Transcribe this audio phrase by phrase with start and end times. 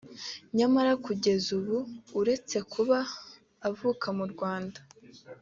[0.57, 1.77] nyamara kugeza ubu
[2.19, 2.97] uretse kuba
[3.69, 4.79] avuka mu Rwanda